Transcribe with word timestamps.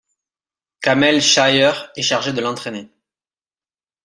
Kamel 0.81 1.21
Sghaier 1.21 1.73
est 1.95 2.01
chargé 2.01 2.33
de 2.33 2.41
l'entraîner. 2.41 2.89